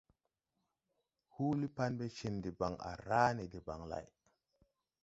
Huuli 1.35 1.67
pan 1.75 1.91
ɓɛ 1.99 2.05
cèn 2.17 2.35
debaŋ, 2.43 2.73
à 2.89 2.91
ràa 3.07 3.29
ne 3.35 3.43
debaŋ 3.53 3.81
lay. 3.91 4.07